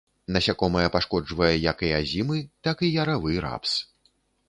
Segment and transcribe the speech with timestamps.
[0.35, 3.81] Насякомае пашкоджвае як і азімы, так і яравы рапс.